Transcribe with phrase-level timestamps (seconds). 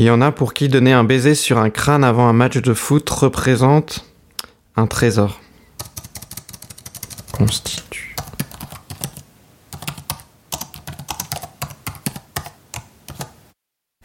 [0.00, 2.56] Il y en a pour qui donner un baiser sur un crâne avant un match
[2.56, 4.06] de foot représente
[4.74, 5.42] un trésor.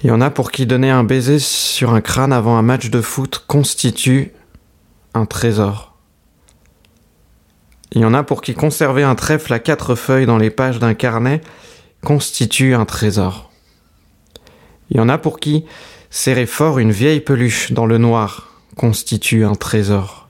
[0.04, 2.90] Il y en a pour qui donner un baiser sur un crâne avant un match
[2.90, 4.34] de foot constitue
[5.14, 5.96] un trésor.
[7.94, 10.80] Il y en a pour qui conserver un trèfle à quatre feuilles dans les pages
[10.80, 11.40] d'un carnet
[12.04, 13.50] constitue un trésor.
[14.90, 15.66] Il y en a pour qui
[16.10, 20.30] serrer fort une vieille peluche dans le noir constitue un trésor.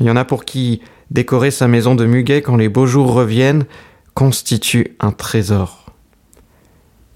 [0.00, 3.12] Il y en a pour qui décorer sa maison de muguet quand les beaux jours
[3.12, 3.66] reviennent
[4.14, 5.86] constitue un trésor.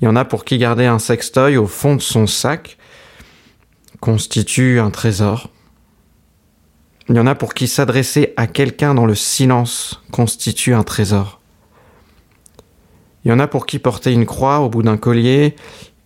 [0.01, 2.79] Il y en a pour qui garder un sextoy au fond de son sac
[4.01, 5.51] constitue un trésor.
[7.09, 11.38] Il y en a pour qui s'adresser à quelqu'un dans le silence constitue un trésor.
[13.25, 15.57] Il y en a pour qui porter une croix au bout d'un collier,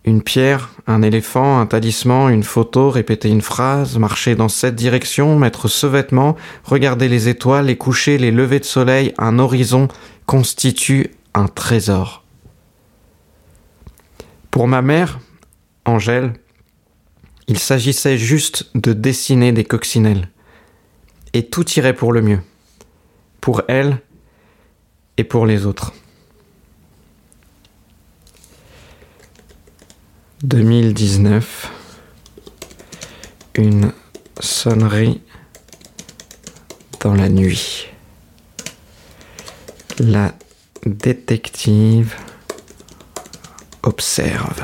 [0.05, 5.37] une pierre, un éléphant, un talisman, une photo, répéter une phrase, marcher dans cette direction,
[5.39, 9.87] mettre ce vêtement, regarder les étoiles, les couchers, les levées de soleil, un horizon
[10.25, 12.23] constitue un trésor.
[14.51, 15.19] Pour ma mère,
[15.85, 16.33] Angèle,
[17.47, 20.29] il s'agissait juste de dessiner des coccinelles
[21.33, 22.39] et tout irait pour le mieux,
[23.41, 23.99] pour elle
[25.17, 25.93] et pour les autres.
[30.43, 31.71] 2019,
[33.55, 33.93] une
[34.41, 35.21] sonnerie
[36.99, 37.87] dans la nuit.
[39.99, 40.33] La
[40.85, 42.15] détective
[43.83, 44.61] observe.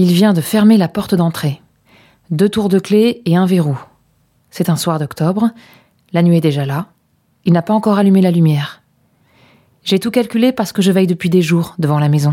[0.00, 1.60] Il vient de fermer la porte d'entrée.
[2.30, 3.76] Deux tours de clé et un verrou.
[4.48, 5.50] C'est un soir d'octobre.
[6.12, 6.86] La nuit est déjà là.
[7.44, 8.80] Il n'a pas encore allumé la lumière.
[9.82, 12.32] J'ai tout calculé parce que je veille depuis des jours devant la maison.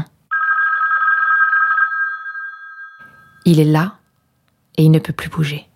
[3.45, 3.95] Il est là
[4.77, 5.67] et il ne peut plus bouger.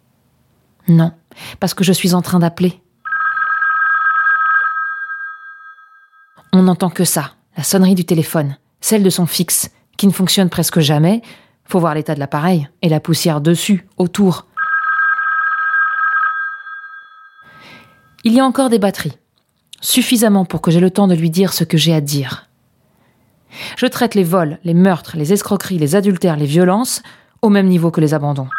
[0.88, 1.12] Non,
[1.60, 2.80] parce que je suis en train d'appeler.
[6.54, 10.50] On n'entend que ça, la sonnerie du téléphone, celle de son fixe, qui ne fonctionne
[10.50, 11.24] presque jamais,
[11.70, 14.48] faut voir l'état de l'appareil et la poussière dessus, autour.
[18.24, 19.18] Il y a encore des batteries,
[19.80, 22.50] suffisamment pour que j'ai le temps de lui dire ce que j'ai à dire.
[23.78, 27.02] Je traite les vols, les meurtres, les escroqueries, les adultères, les violences
[27.42, 28.50] au même niveau que les abandons.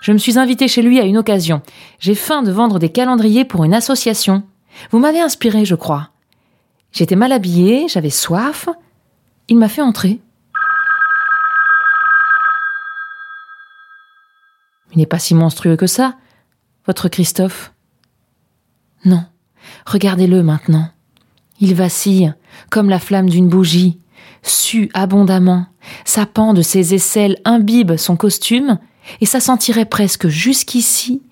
[0.00, 1.62] Je me suis invitée chez lui à une occasion.
[1.98, 4.44] J'ai faim de vendre des calendriers pour une association.
[4.90, 6.10] Vous m'avez inspiré, je crois.
[6.92, 8.68] J'étais mal habillée, j'avais soif.
[9.48, 10.20] Il m'a fait entrer.
[14.94, 16.16] Il n'est pas si monstrueux que ça,
[16.86, 17.72] votre Christophe.
[19.04, 19.24] Non,
[19.86, 20.88] regardez-le maintenant.
[21.60, 22.34] Il vacille,
[22.70, 23.98] comme la flamme d'une bougie,
[24.42, 25.66] sue abondamment,
[26.04, 28.78] sa de ses aisselles imbibe son costume,
[29.20, 31.22] et ça sentirait presque jusqu'ici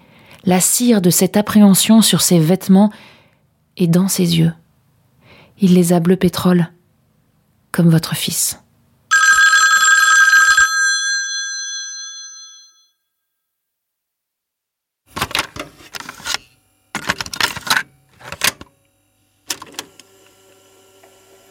[0.44, 2.92] la cire de cette appréhension sur ses vêtements
[3.76, 4.52] et dans ses yeux.
[5.58, 6.68] Il les a bleu pétrole,
[7.70, 8.58] comme votre fils.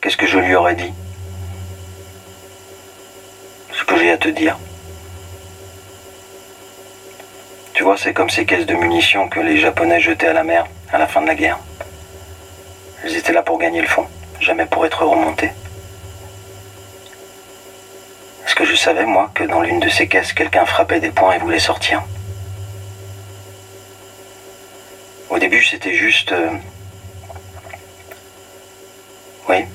[0.01, 0.17] Qu'est-ce
[3.73, 4.57] Ce que j'ai à te dire.
[7.73, 10.67] Tu vois, c'est comme ces caisses de munitions que les Japonais jetaient à la mer
[10.93, 11.57] à la fin de la guerre.
[13.03, 14.05] Elles étaient là pour gagner le fond,
[14.39, 15.51] jamais pour être remontées.
[18.45, 21.33] Est-ce que je savais, moi, que dans l'une de ces caisses, quelqu'un frappait des poings
[21.33, 22.03] et voulait sortir?
[25.29, 26.33] Au début, c'était juste...
[26.33, 26.49] Euh,
[29.49, 29.65] oui,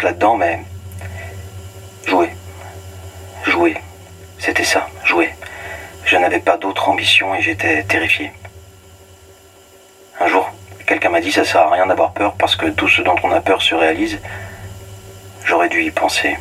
[0.00, 0.60] là-dedans, mais
[2.06, 2.30] jouer.
[3.44, 3.76] Jouer.
[4.38, 5.34] C'était ça, jouer.
[6.04, 8.32] Je n'avais pas d'autre ambition et j'étais terrifié.
[10.20, 10.50] Un jour,
[10.86, 13.30] quelqu'un m'a dit ça sert à rien d'avoir peur parce que tout ce dont on
[13.32, 14.18] a peur se réalise.
[15.44, 16.36] J'aurais dû y penser.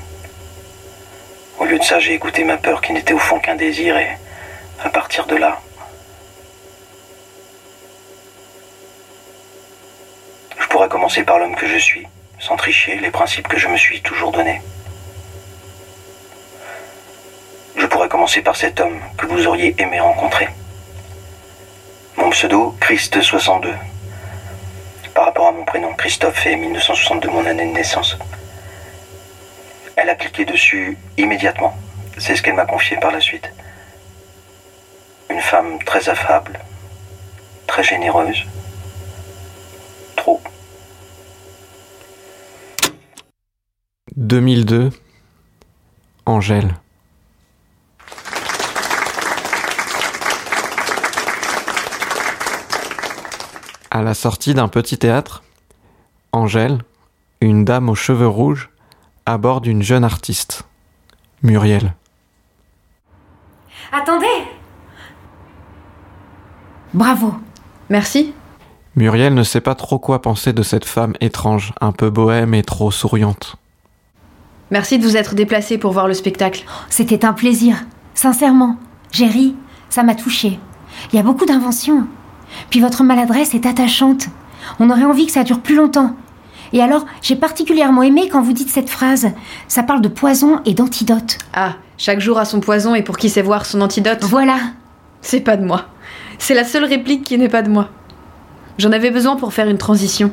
[1.60, 4.18] Au lieu de ça, j'ai écouté ma peur qui n'était au fond qu'un désir et
[4.84, 5.60] à partir de là,
[10.60, 12.08] je pourrais commencer par l'homme que je suis
[12.56, 14.62] tricher, les principes que je me suis toujours donnés.
[17.76, 20.50] Je pourrais commencer par cet homme que vous auriez aimé rencontrer.
[22.18, 23.74] Mon pseudo, Christ62.
[25.14, 28.18] Par rapport à mon prénom, Christophe, et 1962 mon année de naissance.
[29.96, 31.76] Elle a cliqué dessus immédiatement.
[32.18, 33.52] C'est ce qu'elle m'a confié par la suite.
[35.30, 36.60] Une femme très affable,
[37.68, 38.44] très généreuse.
[40.16, 40.42] Trop.
[44.18, 44.90] 2002,
[46.26, 46.76] Angèle.
[53.90, 55.44] À la sortie d'un petit théâtre,
[56.34, 56.84] Angèle,
[57.40, 58.70] une dame aux cheveux rouges,
[59.26, 60.64] aborde une jeune artiste,
[61.42, 61.94] Muriel.
[63.94, 64.26] Attendez
[66.94, 67.34] Bravo.
[67.90, 68.34] Merci.
[68.98, 72.64] Muriel ne sait pas trop quoi penser de cette femme étrange, un peu bohème et
[72.64, 73.56] trop souriante.
[74.72, 76.64] Merci de vous être déplacé pour voir le spectacle.
[76.90, 77.84] C'était un plaisir.
[78.14, 78.78] Sincèrement.
[79.12, 79.54] J'ai ri.
[79.90, 80.60] Ça m'a touché.
[81.12, 82.08] Il y a beaucoup d'inventions.
[82.70, 84.28] Puis votre maladresse est attachante.
[84.80, 86.16] On aurait envie que ça dure plus longtemps.
[86.72, 89.32] Et alors, j'ai particulièrement aimé quand vous dites cette phrase.
[89.68, 91.38] Ça parle de poison et d'antidote.
[91.54, 94.24] Ah, chaque jour a son poison et pour qui sait voir son antidote?
[94.24, 94.56] Voilà.
[95.22, 95.88] C'est pas de moi.
[96.40, 97.90] C'est la seule réplique qui n'est pas de moi.
[98.78, 100.32] J'en avais besoin pour faire une transition.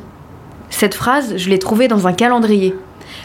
[0.69, 2.73] Cette phrase, je l'ai trouvée dans un calendrier.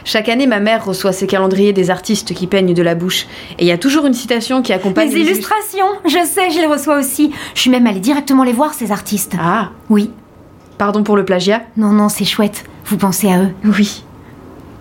[0.05, 3.27] Chaque année, ma mère reçoit ces calendriers des artistes qui peignent de la bouche.
[3.59, 6.67] Et il y a toujours une citation qui accompagne Les illustrations Je sais, je les
[6.67, 7.33] reçois aussi.
[7.55, 9.33] Je suis même allée directement les voir, ces artistes.
[9.41, 10.11] Ah, Oui.
[10.77, 12.65] pardon pour le plagiat Non, non, c'est chouette.
[12.85, 13.51] Vous pensez à eux.
[13.65, 14.05] Oui.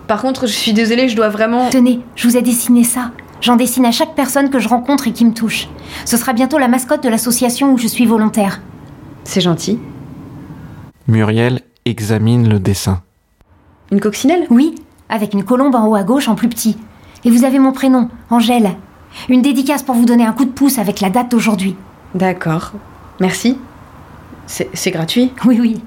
[0.08, 1.70] Par contre, je suis désolée, je dois vraiment.
[1.70, 3.12] Tenez, je vous ai dessiné ça.
[3.40, 5.68] J'en dessine à chaque personne que je rencontre et qui me touche.
[6.06, 8.62] Ce sera bientôt la mascotte de l'association où je suis volontaire.
[9.24, 9.80] C'est gentil.
[11.08, 13.02] Muriel examine le dessin.
[13.92, 14.46] Une coccinelle?
[14.50, 14.76] Oui,
[15.10, 16.78] avec une colombe en haut à gauche en plus petit.
[17.26, 18.72] Et vous avez mon prénom, Angèle.
[19.30, 21.76] Une dédicace pour vous donner un coup de pouce avec la date d'aujourd'hui.
[22.16, 22.72] D'accord.
[23.20, 23.58] Merci.
[24.46, 25.32] C'est gratuit?
[25.46, 25.82] Oui, oui.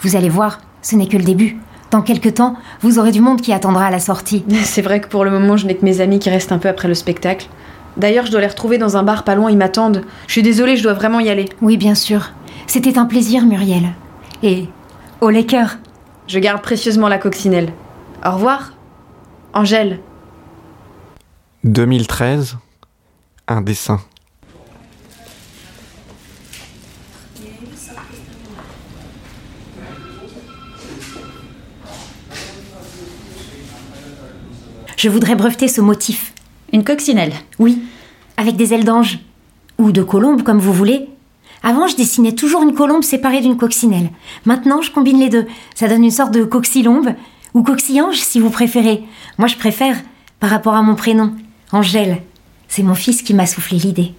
[0.00, 1.58] Vous allez voir, ce n'est que le début.
[1.90, 4.44] Dans quelques temps, vous aurez du monde qui attendra à la sortie.
[4.62, 6.68] C'est vrai que pour le moment, je n'ai que mes amis qui restent un peu
[6.68, 7.48] après le spectacle.
[7.96, 10.04] D'ailleurs, je dois les retrouver dans un bar pas loin, ils m'attendent.
[10.26, 11.48] Je suis désolée, je dois vraiment y aller.
[11.60, 12.30] Oui, bien sûr.
[12.66, 13.88] C'était un plaisir, Muriel.
[14.42, 14.68] Et
[15.20, 15.78] au les cœurs.
[16.28, 17.72] Je garde précieusement la coccinelle.
[18.24, 18.72] Au revoir.
[19.54, 20.00] Angèle.
[21.64, 22.58] 2013,
[23.48, 24.00] un dessin.
[34.96, 36.34] Je voudrais breveter ce motif.
[36.74, 37.32] Une coccinelle.
[37.58, 37.82] Oui,
[38.36, 39.18] avec des ailes d'ange.
[39.78, 41.08] Ou de colombe, comme vous voulez.
[41.62, 44.10] Avant, je dessinais toujours une colombe séparée d'une coccinelle.
[44.44, 45.46] Maintenant, je combine les deux.
[45.74, 47.14] Ça donne une sorte de coxylombe.
[47.54, 49.02] Ou coxillange, si vous préférez.
[49.38, 49.96] Moi, je préfère,
[50.38, 51.34] par rapport à mon prénom,
[51.72, 52.22] Angèle.
[52.68, 54.14] C'est mon fils qui m'a soufflé l'idée.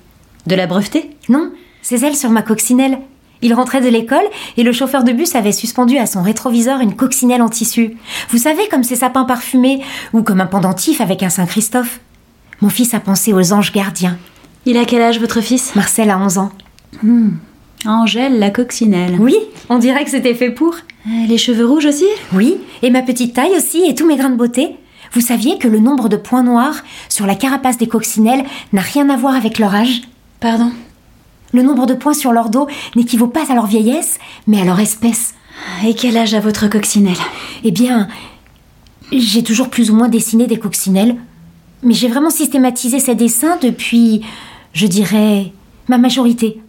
[0.48, 1.52] De la breveter Non,
[1.82, 3.00] ses ailes sur ma coccinelle.
[3.42, 4.26] Il rentrait de l'école
[4.58, 7.98] et le chauffeur de bus avait suspendu à son rétroviseur une coccinelle en tissu.
[8.30, 9.82] Vous savez, comme ces sapins parfumés,
[10.14, 12.00] ou comme un pendentif avec un Saint-Christophe.
[12.62, 14.18] Mon fils a pensé aux anges gardiens.
[14.66, 15.74] Il a quel âge votre fils?
[15.76, 16.52] Marcel a 11 ans.
[17.86, 19.18] Angèle, la coccinelle.
[19.20, 19.36] Oui,
[19.70, 20.76] on dirait que c'était fait pour.
[21.08, 22.06] Euh, Les cheveux rouges aussi?
[22.34, 24.76] Oui, et ma petite taille aussi, et tous mes grains de beauté.
[25.14, 29.10] Vous saviez que le nombre de points noirs sur la carapace des coccinelles n'a rien
[29.10, 30.02] à voir avec leur âge?
[30.40, 30.72] Pardon?
[31.54, 34.80] Le nombre de points sur leur dos n'équivaut pas à leur vieillesse, mais à leur
[34.80, 35.34] espèce.
[35.86, 37.18] Et quel âge a votre coccinelle?
[37.66, 38.08] Eh bien,
[39.12, 41.18] j'ai toujours plus ou moins dessiné des coccinelles,
[41.84, 44.22] mais j'ai vraiment systématisé ces dessins depuis,
[44.74, 45.52] je dirais,
[45.90, 46.62] ma majorité.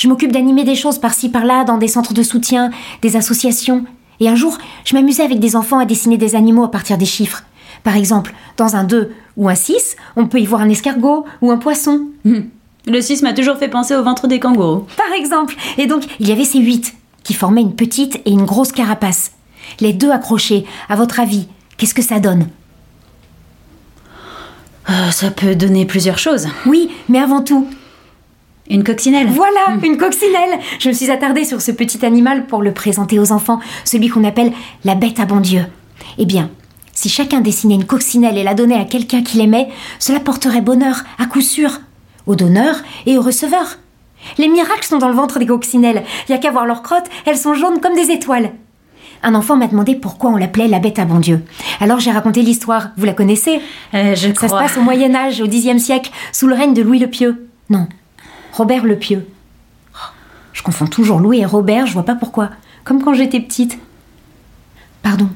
[0.00, 2.70] Je m'occupe d'animer des choses par-ci par-là dans des centres de soutien,
[3.02, 3.84] des associations.
[4.18, 7.04] Et un jour, je m'amusais avec des enfants à dessiner des animaux à partir des
[7.04, 7.42] chiffres.
[7.84, 11.50] Par exemple, dans un 2 ou un 6, on peut y voir un escargot ou
[11.50, 12.06] un poisson.
[12.24, 14.86] Le 6 m'a toujours fait penser au ventre des kangourous.
[14.96, 15.54] Par exemple.
[15.76, 19.32] Et donc, il y avait ces 8 qui formaient une petite et une grosse carapace.
[19.80, 22.48] Les deux accrochés, à votre avis, qu'est-ce que ça donne?
[24.88, 26.48] Euh, ça peut donner plusieurs choses.
[26.64, 27.68] Oui, mais avant tout,
[28.70, 32.72] Une coccinelle Voilà, une coccinelle Je me suis attardée sur ce petit animal pour le
[32.72, 34.52] présenter aux enfants, celui qu'on appelle
[34.84, 35.64] la bête à bon Dieu.
[36.18, 36.50] Eh bien,
[36.94, 41.02] si chacun dessinait une coccinelle et la donnait à quelqu'un qu'il aimait, cela porterait bonheur,
[41.18, 41.80] à coup sûr,
[42.26, 43.78] au donneur et au receveur.
[44.38, 46.04] Les miracles sont dans le ventre des coccinelles.
[46.28, 48.52] Il y a qu'à voir leurs crottes, elles sont jaunes comme des étoiles.
[49.22, 51.42] Un enfant m'a demandé pourquoi on l'appelait la bête à bon Dieu.
[51.80, 52.90] Alors j'ai raconté l'histoire.
[52.96, 53.60] Vous la connaissez?
[53.94, 54.48] Euh, Je Ça crois.
[54.48, 57.48] se passe au Moyen Âge, au Xe siècle, sous le règne de Louis le Pieux.
[57.68, 57.86] Non,
[58.52, 59.26] Robert le Pieux.
[59.94, 59.98] Oh,
[60.52, 62.50] Je confonds toujours Louis et Robert, je vois pas pourquoi.
[62.84, 63.78] Comme quand j'étais petite.
[65.02, 65.28] Pardon,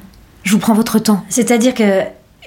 [0.43, 1.23] je vous prends votre temps.
[1.29, 2.01] C'est-à-dire que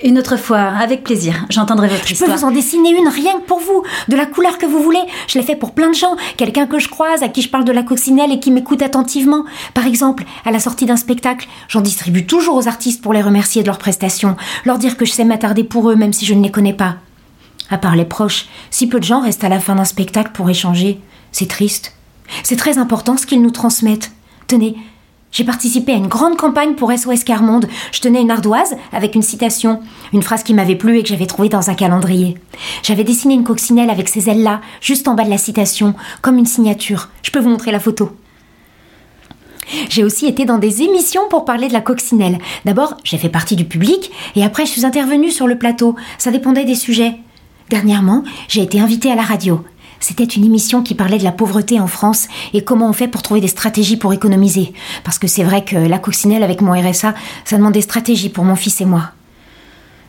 [0.05, 1.45] Une autre fois, avec plaisir.
[1.51, 2.37] J'entendrai votre Je peux histoire.
[2.39, 5.03] vous en dessiner une rien que pour vous, de la couleur que vous voulez.
[5.27, 6.15] Je l'ai fait pour plein de gens.
[6.37, 9.45] Quelqu'un que je croise, à qui je parle de la coccinelle et qui m'écoute attentivement.
[9.75, 13.63] Par exemple, à la sortie d'un spectacle, j'en distribue toujours aux artistes pour les remercier
[13.63, 16.45] de leurs prestations, leur dire que je sais m'attarder pour eux même si je ne
[16.45, 16.99] les connais pas.
[17.71, 20.49] À part les proches, si peu de gens restent à la fin d'un spectacle pour
[20.49, 21.01] échanger,
[21.33, 21.95] c'est triste.
[22.43, 24.13] C'est très important ce qu'ils nous transmettent.
[24.47, 24.77] Tenez,
[25.31, 27.69] j'ai participé à une grande campagne pour SOS Carmonde.
[27.93, 29.81] Je tenais une ardoise avec une citation,
[30.15, 32.39] une phrase qui m'avait plu et que j'avais trouvée dans un calendrier.
[32.83, 36.47] J'avais dessiné une coccinelle avec ces ailes-là, juste en bas de la citation, comme une
[36.47, 37.11] signature.
[37.23, 38.17] Je peux vous montrer la photo.
[39.91, 42.39] J'ai aussi été dans des émissions pour parler de la coccinelle.
[42.65, 45.95] D'abord, j'ai fait partie du public et après, je suis intervenue sur le plateau.
[46.17, 47.19] Ça dépendait des sujets.
[47.71, 49.65] Dernièrement, j'ai été invitée à la radio.
[50.01, 53.23] C'était une émission qui parlait de la pauvreté en France et comment on fait pour
[53.23, 54.73] trouver des stratégies pour économiser.
[55.05, 58.45] Parce que c'est vrai que la coccinelle avec mon RSA, ça demande des stratégies pour
[58.45, 59.11] mon fils et moi.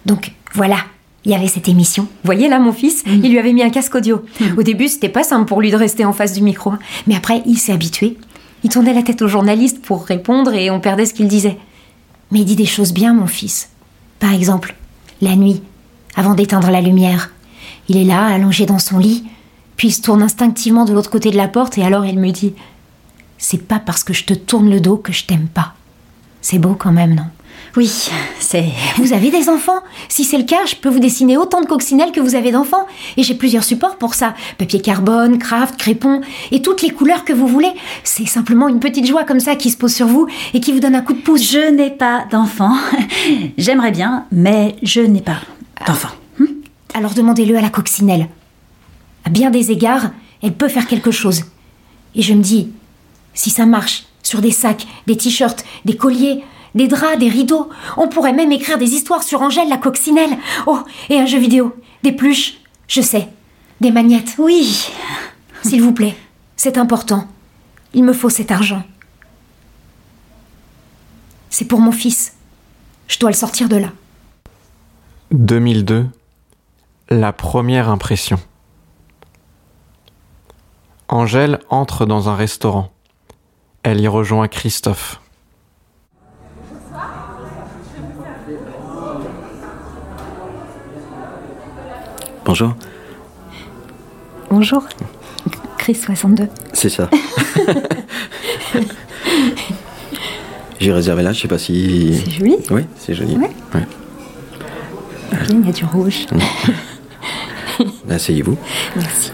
[0.05, 0.77] Donc voilà,
[1.25, 2.03] il y avait cette émission.
[2.03, 4.23] Vous voyez là mon fils, il lui avait mis un casque audio.
[4.57, 6.73] Au début, c'était pas simple pour lui de rester en face du micro,
[7.07, 8.17] mais après, il s'est habitué.
[8.63, 11.57] Il tournait la tête au journaliste pour répondre et on perdait ce qu'il disait.
[12.31, 13.69] Mais il dit des choses bien, mon fils.
[14.19, 14.75] Par exemple,
[15.21, 15.61] la nuit,
[16.15, 17.31] avant d'éteindre la lumière,
[17.89, 19.25] il est là, allongé dans son lit,
[19.75, 22.31] puis il se tourne instinctivement de l'autre côté de la porte et alors il me
[22.31, 22.53] dit
[23.38, 25.74] C'est pas parce que je te tourne le dos que je t'aime pas.
[26.41, 27.25] C'est beau quand même, non?
[27.75, 28.65] Oui, c'est.
[28.98, 29.79] Vous avez des enfants?
[30.08, 32.88] Si c'est le cas, je peux vous dessiner autant de coccinelles que vous avez d'enfants.
[33.17, 34.34] Et j'ai plusieurs supports pour ça.
[34.58, 37.72] Papier carbone, craft, crépon, et toutes les couleurs que vous voulez.
[38.03, 40.79] C'est simplement une petite joie comme ça qui se pose sur vous et qui vous
[40.79, 41.50] donne un coup de pouce.
[41.51, 42.75] Je n'ai pas d'enfant.
[43.58, 45.38] J'aimerais bien, mais je n'ai pas
[45.86, 46.18] d'enfant.
[46.93, 48.27] Alors demandez-le à la coccinelle.
[49.25, 51.43] À bien des égards, elle peut faire quelque chose.
[52.15, 52.72] Et je me dis,
[53.34, 56.43] si ça marche, sur des sacs, des t-shirts, des colliers,
[56.75, 60.38] des draps, des rideaux, on pourrait même écrire des histoires sur Angèle la coccinelle.
[60.67, 60.79] Oh,
[61.10, 63.29] et un jeu vidéo, des pluches, je sais,
[63.81, 64.36] des magnettes.
[64.38, 64.88] Oui,
[65.63, 66.15] S'il vous plaît,
[66.55, 67.27] c'est important.
[67.93, 68.84] Il me faut cet argent.
[71.50, 72.34] C'est pour mon fils.
[73.08, 73.91] Je dois le sortir de là.
[75.31, 76.08] 2002,
[77.09, 78.39] la première impression.
[81.07, 82.91] Angèle entre dans un restaurant.
[83.83, 85.19] Elle y rejoint Christophe.
[92.45, 92.73] Bonjour,
[94.49, 94.83] Bonjour.
[95.77, 96.47] Chris 62.
[96.73, 97.09] c'est ça.
[100.79, 102.19] J'ai réservé là, je sais pas si.
[102.25, 102.55] C'est joli.
[102.71, 103.35] Oui, c'est joli.
[103.35, 103.51] Ouais.
[103.75, 103.85] Ouais.
[105.49, 106.25] Il y a du rouge.
[108.09, 108.57] Asseyez-vous.
[108.95, 109.31] Merci.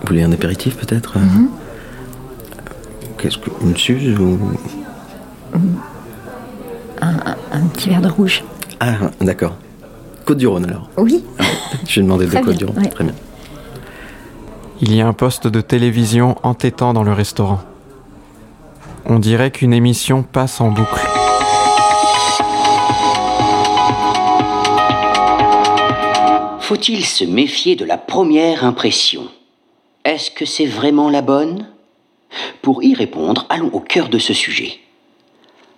[0.00, 1.14] Vous voulez un apéritif peut-être?
[3.18, 3.50] Qu'est-ce que.
[3.62, 4.38] Une suze ou?
[7.00, 8.44] Un petit verre de rouge.
[8.80, 9.56] Ah, d'accord.
[10.24, 10.88] Côte du Rhône alors.
[10.96, 11.24] Oui.
[11.86, 12.78] Je vais demander de Côte du Rhône.
[12.78, 12.88] ouais.
[12.88, 13.14] Très bien.
[14.80, 17.60] Il y a un poste de télévision entêtant dans le restaurant.
[19.06, 21.07] On dirait qu'une émission passe en boucle.
[26.68, 29.26] Faut-il se méfier de la première impression?
[30.04, 31.66] Est-ce que c'est vraiment la bonne?
[32.60, 34.78] Pour y répondre, allons au cœur de ce sujet.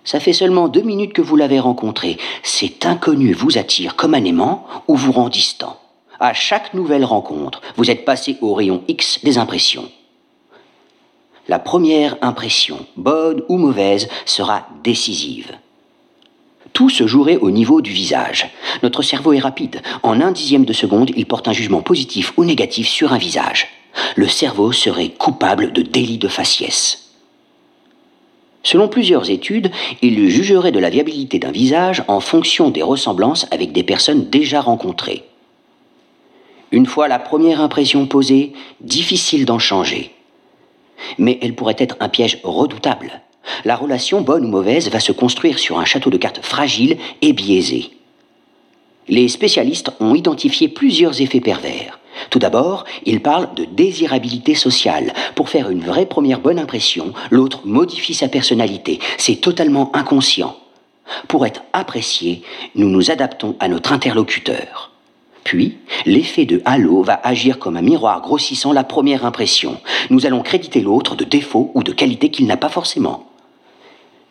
[0.03, 2.17] Ça fait seulement deux minutes que vous l'avez rencontré.
[2.43, 5.79] Cet inconnu vous attire comme un aimant ou vous rend distant?
[6.19, 9.89] À chaque nouvelle rencontre, vous êtes passé au rayon X des impressions.
[11.47, 15.55] La première impression, bonne ou mauvaise, sera décisive.
[16.73, 18.49] Tout se jouerait au niveau du visage.
[18.83, 19.81] Notre cerveau est rapide.
[20.03, 23.67] En un dixième de seconde, il porte un jugement positif ou négatif sur un visage.
[24.15, 27.09] Le cerveau serait coupable de délit de faciès.
[28.63, 33.71] Selon plusieurs études, il jugerait de la viabilité d'un visage en fonction des ressemblances avec
[33.71, 35.23] des personnes déjà rencontrées.
[36.71, 40.11] Une fois la première impression posée, difficile d'en changer.
[41.17, 43.21] Mais elle pourrait être un piège redoutable.
[43.65, 47.33] La relation, bonne ou mauvaise, va se construire sur un château de cartes fragile et
[47.33, 47.91] biaisé.
[49.07, 51.99] Les spécialistes ont identifié plusieurs effets pervers.
[52.29, 55.13] Tout d'abord, ils parlent de désirabilité sociale.
[55.35, 58.99] Pour faire une vraie première bonne impression, l'autre modifie sa personnalité.
[59.17, 60.55] C'est totalement inconscient.
[61.27, 62.41] Pour être apprécié,
[62.75, 64.91] nous nous adaptons à notre interlocuteur.
[65.43, 69.81] Puis, l'effet de halo va agir comme un miroir grossissant la première impression.
[70.09, 73.30] Nous allons créditer l'autre de défauts ou de qualités qu'il n'a pas forcément.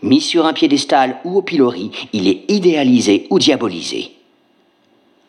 [0.02, 4.12] Mis sur un piédestal ou au pilori, il est idéalisé ou diabolisé.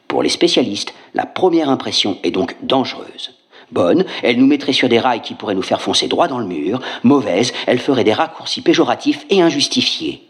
[0.08, 3.34] Pour les spécialistes, la première impression est donc dangereuse.
[3.72, 6.46] Bonne, elle nous mettrait sur des rails qui pourraient nous faire foncer droit dans le
[6.46, 6.82] mur.
[7.04, 10.24] Mauvaise, elle ferait des raccourcis péjoratifs et injustifiés.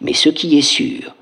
[0.00, 1.14] Mais ce qui est sûr,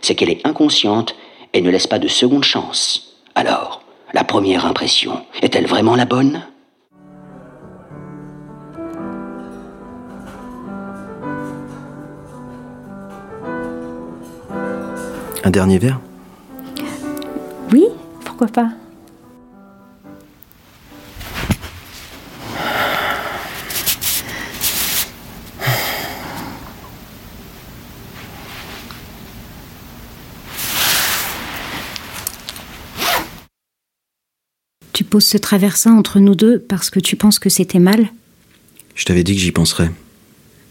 [0.00, 1.16] c'est qu'elle est inconsciente
[1.52, 3.16] et ne laisse pas de seconde chance.
[3.34, 3.82] Alors,
[4.14, 6.42] la première impression, est-elle vraiment la bonne?
[15.48, 15.98] Un dernier verre?
[17.72, 17.86] Oui,
[18.22, 18.70] pourquoi pas
[34.92, 38.10] Tu poses ce traversin entre nous deux parce que tu penses que c'était mal?
[38.94, 39.90] Je t'avais dit que j'y penserais.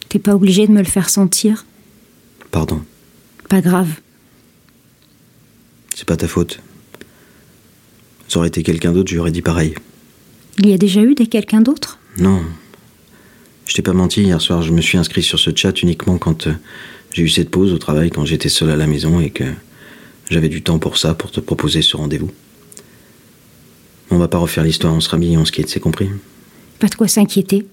[0.08, 1.66] T'es pas obligé de me le faire sentir?
[2.52, 2.84] Pardon.
[3.50, 3.90] Pas grave.
[5.98, 6.60] C'est pas ta faute.
[8.28, 9.74] Ça aurait été quelqu'un d'autre, j'aurais dit pareil.
[10.60, 11.98] Il y a déjà eu des quelqu'un d'autre?
[12.20, 12.44] Non.
[13.66, 16.46] Je t'ai pas menti, hier soir, je me suis inscrit sur ce chat uniquement quand
[16.46, 16.54] euh,
[17.14, 19.46] j'ai eu cette pause au travail, quand j'étais seul à la maison et que
[20.30, 22.32] j'avais du temps pour ça, pour te proposer ce rendez-vous.
[24.12, 26.12] On va pas refaire l'histoire, on se rhabille et on se quitte, c'est compris?
[26.78, 27.66] Pas de quoi s'inquiéter.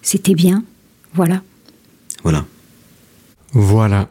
[0.00, 0.64] C'était bien.
[1.12, 1.42] Voilà.
[2.22, 2.46] Voilà.
[3.52, 4.08] Voilà.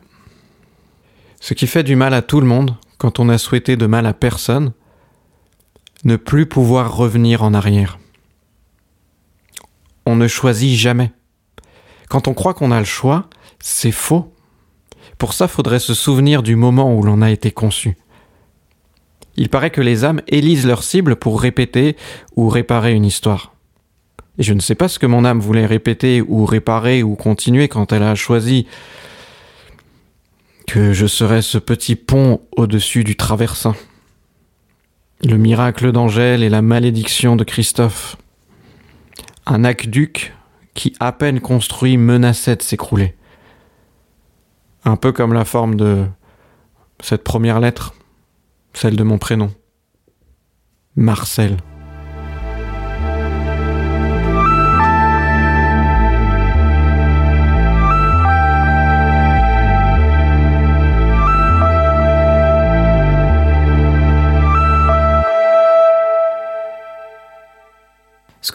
[1.39, 4.05] Ce qui fait du mal à tout le monde, quand on a souhaité de mal
[4.05, 4.73] à personne,
[6.03, 7.97] ne plus pouvoir revenir en arrière.
[10.05, 11.11] On ne choisit jamais.
[12.09, 13.27] Quand on croit qu'on a le choix,
[13.59, 14.31] c'est faux.
[15.17, 17.97] Pour ça, faudrait se souvenir du moment où l'on a été conçu.
[19.37, 21.97] Il paraît que les âmes élisent leur cible pour répéter
[22.35, 23.53] ou réparer une histoire.
[24.37, 27.67] Et je ne sais pas ce que mon âme voulait répéter ou réparer ou continuer
[27.67, 28.67] quand elle a choisi
[30.67, 33.75] que je serais ce petit pont au-dessus du traversin.
[35.23, 38.17] Le miracle d'Angèle et la malédiction de Christophe.
[39.45, 40.33] Un aqueduc
[40.73, 43.15] qui, à peine construit, menaçait de s'écrouler.
[44.83, 46.05] Un peu comme la forme de
[46.99, 47.93] cette première lettre,
[48.73, 49.51] celle de mon prénom.
[50.95, 51.57] Marcel.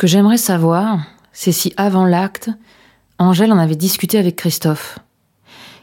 [0.00, 2.48] Que j'aimerais savoir, c'est si avant l'acte,
[3.18, 4.98] Angèle en avait discuté avec Christophe.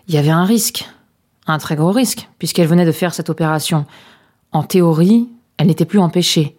[0.07, 0.89] Il y avait un risque,
[1.45, 3.85] un très gros risque, puisqu'elle venait de faire cette opération.
[4.51, 6.57] En théorie, elle n'était plus empêchée.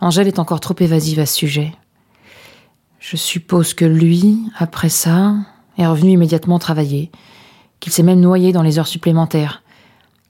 [0.00, 1.74] Angèle est encore trop évasive à ce sujet.
[2.98, 5.34] Je suppose que lui, après ça,
[5.76, 7.10] est revenu immédiatement travailler,
[7.78, 9.62] qu'il s'est même noyé dans les heures supplémentaires,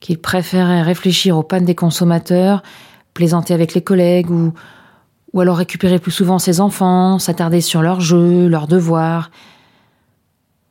[0.01, 2.65] qu'il préférait réfléchir aux pannes des consommateurs,
[3.15, 4.53] plaisanter avec les collègues ou,
[5.33, 9.31] ou alors récupérer plus souvent ses enfants, s'attarder sur leurs jeux, leurs devoirs.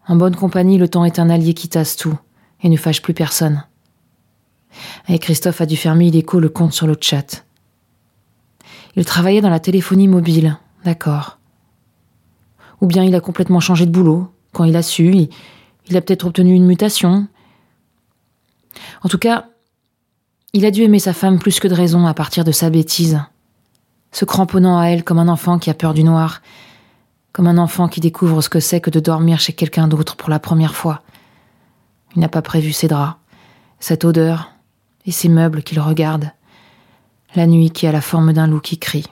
[0.08, 2.18] En bonne compagnie, le temps est un allié qui tasse tout
[2.62, 3.64] et ne fâche plus personne.
[5.08, 7.46] Et Christophe a dû fermer illico le compte sur le chat.
[8.96, 11.40] Il travaillait dans la téléphonie mobile, d'accord.
[12.82, 14.32] Ou bien il a complètement changé de boulot.
[14.54, 15.28] Quand il a su,
[15.88, 17.28] il a peut-être obtenu une mutation.
[19.04, 19.46] En tout cas,
[20.54, 23.22] il a dû aimer sa femme plus que de raison à partir de sa bêtise,
[24.12, 26.42] se cramponnant à elle comme un enfant qui a peur du noir,
[27.34, 30.30] comme un enfant qui découvre ce que c'est que de dormir chez quelqu'un d'autre pour
[30.30, 31.02] la première fois.
[32.16, 33.16] Il n'a pas prévu ses draps,
[33.80, 34.52] cette odeur
[35.06, 36.32] et ces meubles qu'il regarde,
[37.36, 39.08] la nuit qui a la forme d'un loup qui crie.